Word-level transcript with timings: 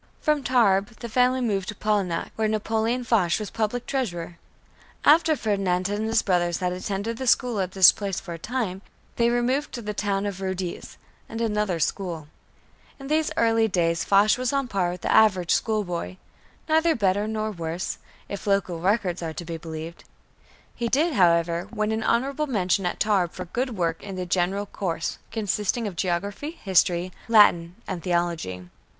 From 0.19 0.41
Tarbes, 0.43 0.95
the 0.99 1.07
family 1.07 1.41
moved 1.41 1.67
to 1.69 1.75
Polignac, 1.75 2.31
where 2.35 2.47
Napoleon 2.47 3.03
Foch 3.03 3.37
was 3.37 3.51
Public 3.51 3.85
Treasurer. 3.85 4.39
After 5.05 5.35
Ferdinand 5.35 5.89
and 5.89 6.07
his 6.07 6.23
brothers 6.23 6.57
had 6.57 6.73
attended 6.73 7.17
the 7.17 7.27
school 7.27 7.59
at 7.59 7.73
this 7.73 7.91
place 7.91 8.19
for 8.19 8.33
a 8.33 8.39
time, 8.39 8.81
they 9.17 9.29
removed 9.29 9.71
to 9.73 9.81
the 9.83 9.93
town 9.93 10.25
of 10.25 10.41
Rodez 10.41 10.97
and 11.29 11.39
another 11.39 11.79
school. 11.79 12.27
In 12.99 13.09
these 13.09 13.29
early 13.37 13.67
days 13.67 14.03
Foch 14.03 14.39
was 14.39 14.51
on 14.51 14.65
a 14.65 14.67
par 14.67 14.89
with 14.89 15.01
the 15.01 15.11
average 15.11 15.51
schoolboy, 15.53 16.15
neither 16.67 16.95
better 16.95 17.27
nor 17.27 17.51
worse, 17.51 17.99
if 18.27 18.47
local 18.47 18.79
records 18.81 19.21
are 19.21 19.33
to 19.33 19.45
be 19.45 19.57
believed. 19.57 20.03
He 20.73 20.87
did, 20.87 21.13
however, 21.13 21.67
win 21.71 21.91
an 21.91 22.01
honorable 22.01 22.47
mention 22.47 22.87
at 22.87 22.99
Tarbes 22.99 23.35
for 23.35 23.45
good 23.45 23.77
work 23.77 24.01
in 24.01 24.15
the 24.15 24.25
general 24.25 24.65
course, 24.65 25.19
consisting 25.31 25.85
of 25.85 25.95
geography, 25.95 26.57
history, 26.63 27.11
Latin, 27.27 27.75
and 27.87 28.01
theology. 28.01 28.67